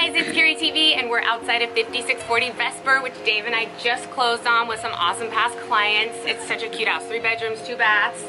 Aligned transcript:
guys, 0.00 0.14
it's 0.14 0.32
Carrie 0.32 0.54
TV 0.54 0.96
and 0.96 1.10
we're 1.10 1.20
outside 1.22 1.60
of 1.62 1.70
5640 1.70 2.50
Vesper, 2.52 3.02
which 3.02 3.14
Dave 3.24 3.46
and 3.46 3.54
I 3.54 3.68
just 3.82 4.08
closed 4.10 4.46
on 4.46 4.68
with 4.68 4.78
some 4.80 4.92
awesome 4.92 5.28
past 5.28 5.58
clients. 5.60 6.16
It's 6.24 6.46
such 6.46 6.62
a 6.62 6.68
cute 6.68 6.88
house. 6.88 7.04
Three 7.06 7.18
bedrooms, 7.18 7.60
two 7.66 7.76
baths, 7.76 8.22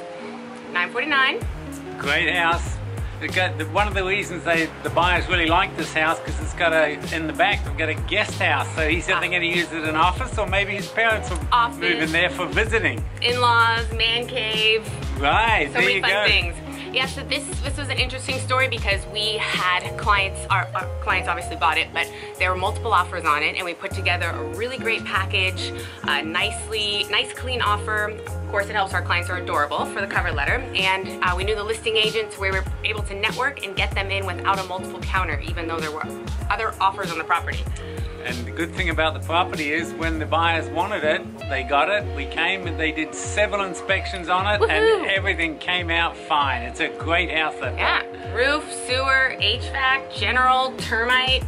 949. 0.73 1.39
Great 1.99 2.33
house. 2.33 2.75
The, 3.21 3.69
one 3.73 3.87
of 3.87 3.93
the 3.93 4.03
reasons 4.03 4.45
they 4.45 4.69
the 4.83 4.89
buyers 4.89 5.27
really 5.27 5.45
like 5.45 5.75
this 5.75 5.93
house 5.93 6.17
because 6.19 6.41
it's 6.41 6.53
got 6.53 6.71
a 6.71 6.93
in 7.13 7.27
the 7.27 7.33
back 7.33 7.63
they've 7.65 7.77
got 7.77 7.89
a 7.89 7.93
guest 7.93 8.39
house. 8.39 8.73
So 8.75 8.87
he 8.87 9.01
said 9.01 9.21
they're 9.21 9.29
going 9.29 9.41
to 9.41 9.47
use 9.47 9.71
it 9.71 9.83
as 9.83 9.89
an 9.89 9.95
office, 9.97 10.37
or 10.37 10.47
maybe 10.47 10.73
his 10.73 10.87
parents 10.87 11.29
will 11.29 11.39
Office. 11.51 11.77
move 11.77 12.01
in 12.01 12.11
there 12.13 12.29
for 12.29 12.47
visiting. 12.47 13.03
In-laws, 13.21 13.91
man 13.93 14.25
cave, 14.25 14.89
Right, 15.19 15.67
so 15.67 15.73
there 15.73 15.81
many 15.81 15.95
you 15.95 16.01
fun 16.01 16.09
go. 16.09 16.25
things. 16.25 16.68
Yeah, 16.91 17.05
so 17.05 17.23
this 17.23 17.45
this 17.61 17.77
was 17.77 17.89
an 17.89 17.99
interesting 17.99 18.39
story 18.39 18.67
because 18.67 19.05
we 19.13 19.37
had 19.37 19.95
clients, 19.97 20.39
our, 20.49 20.67
our 20.73 20.87
clients 21.01 21.29
obviously 21.29 21.55
bought 21.55 21.77
it, 21.77 21.87
but 21.93 22.11
there 22.39 22.49
were 22.51 22.57
multiple 22.57 22.93
offers 22.93 23.25
on 23.25 23.43
it, 23.43 23.55
and 23.55 23.63
we 23.63 23.75
put 23.75 23.91
together 23.91 24.29
a 24.29 24.43
really 24.57 24.77
great 24.77 25.05
package, 25.05 25.71
a 26.07 26.23
nicely, 26.23 27.05
nice 27.11 27.31
clean 27.33 27.61
offer. 27.61 28.17
Of 28.49 28.53
course, 28.53 28.67
it 28.67 28.73
helps 28.75 28.95
our 28.95 29.03
clients 29.03 29.29
are 29.29 29.37
adorable 29.37 29.85
for 29.85 30.01
the 30.01 30.07
cover 30.07 30.31
letter, 30.31 30.55
and 30.73 31.23
uh, 31.23 31.35
we 31.37 31.43
knew 31.43 31.53
the 31.53 31.63
listing 31.63 31.95
agents. 31.95 32.39
We 32.39 32.49
were 32.49 32.63
able 32.83 33.03
to 33.03 33.13
network 33.13 33.63
and 33.63 33.75
get 33.75 33.91
them 33.91 34.09
in 34.09 34.25
without 34.25 34.57
a 34.57 34.63
multiple 34.63 34.99
counter, 35.01 35.39
even 35.41 35.67
though 35.67 35.79
there 35.79 35.91
were 35.91 36.01
other 36.49 36.73
offers 36.81 37.11
on 37.11 37.19
the 37.19 37.23
property. 37.23 37.63
And 38.25 38.47
the 38.47 38.49
good 38.49 38.73
thing 38.73 38.89
about 38.89 39.13
the 39.13 39.19
property 39.19 39.71
is 39.71 39.93
when 39.93 40.17
the 40.17 40.25
buyers 40.25 40.67
wanted 40.71 41.03
it, 41.03 41.21
they 41.47 41.61
got 41.61 41.89
it. 41.91 42.03
We 42.15 42.25
came 42.25 42.65
and 42.65 42.79
they 42.79 42.91
did 42.91 43.13
several 43.13 43.65
inspections 43.65 44.29
on 44.29 44.47
it, 44.47 44.67
and 44.67 45.05
everything 45.05 45.59
came 45.59 45.91
out 45.91 46.17
fine. 46.17 46.63
It's 46.63 46.79
a 46.79 46.89
great 46.97 47.29
house. 47.29 47.53
That 47.59 47.77
Yeah, 47.77 48.33
roof, 48.33 48.63
sewer, 48.87 49.37
HVAC, 49.39 50.11
general, 50.11 50.73
termite. 50.77 51.43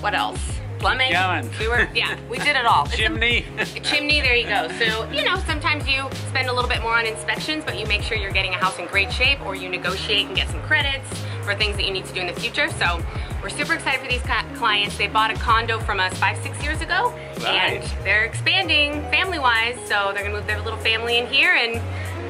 What 0.00 0.14
else? 0.14 0.40
Plumbing, 0.82 1.12
going. 1.12 1.52
sewer. 1.54 1.88
Yeah, 1.94 2.18
we 2.28 2.38
did 2.38 2.56
it 2.56 2.66
all. 2.66 2.84
It's 2.86 2.94
a- 2.94 2.96
chimney. 2.98 3.46
chimney, 3.82 4.20
there 4.20 4.34
you 4.36 4.46
go. 4.46 4.68
So, 4.78 5.08
you 5.10 5.24
know, 5.24 5.36
sometimes 5.46 5.88
you 5.88 6.08
spend 6.28 6.48
a 6.48 6.52
little 6.52 6.68
bit 6.68 6.82
more 6.82 6.98
on 6.98 7.06
inspections, 7.06 7.64
but 7.64 7.78
you 7.78 7.86
make 7.86 8.02
sure 8.02 8.16
you're 8.18 8.32
getting 8.32 8.52
a 8.52 8.58
house 8.58 8.78
in 8.78 8.86
great 8.86 9.12
shape 9.12 9.40
or 9.46 9.54
you 9.54 9.68
negotiate 9.68 10.26
and 10.26 10.34
get 10.36 10.48
some 10.48 10.60
credits 10.62 11.08
for 11.42 11.54
things 11.54 11.76
that 11.76 11.84
you 11.86 11.92
need 11.92 12.04
to 12.06 12.12
do 12.12 12.20
in 12.20 12.26
the 12.26 12.38
future. 12.40 12.68
So 12.72 13.00
we're 13.42 13.48
super 13.50 13.74
excited 13.74 14.00
for 14.00 14.08
these 14.08 14.22
clients. 14.58 14.98
They 14.98 15.06
bought 15.08 15.30
a 15.30 15.34
condo 15.34 15.78
from 15.80 16.00
us 16.00 16.12
five, 16.18 16.36
six 16.42 16.60
years 16.62 16.80
ago 16.80 17.12
Right. 17.40 17.80
and 17.80 18.04
they're 18.04 18.24
expanding 18.24 19.02
family-wise. 19.10 19.76
So 19.88 20.10
they're 20.12 20.22
gonna 20.24 20.34
move 20.36 20.46
their 20.46 20.60
little 20.62 20.78
family 20.80 21.18
in 21.18 21.26
here 21.28 21.54
and 21.54 21.80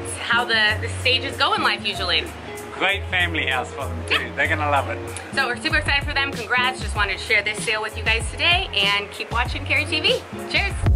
it's 0.03 0.13
how 0.17 0.45
the, 0.45 0.77
the 0.81 0.89
stages 1.01 1.35
go 1.37 1.53
in 1.55 1.63
life 1.63 1.85
usually. 1.85 2.23
Great 2.83 3.05
family 3.05 3.45
house 3.45 3.71
for 3.71 3.85
them 3.85 4.03
too. 4.09 4.29
They're 4.35 4.49
gonna 4.49 4.69
love 4.69 4.89
it. 4.89 4.99
So 5.33 5.47
we're 5.47 5.55
super 5.55 5.77
excited 5.77 6.05
for 6.05 6.13
them. 6.13 6.33
Congrats. 6.33 6.81
Just 6.81 6.97
wanted 6.97 7.17
to 7.17 7.23
share 7.23 7.41
this 7.41 7.63
sale 7.63 7.81
with 7.81 7.97
you 7.97 8.03
guys 8.03 8.29
today 8.29 8.67
and 8.75 9.09
keep 9.09 9.31
watching 9.31 9.63
Carrie 9.63 9.85
TV. 9.85 10.21
Cheers. 10.51 10.92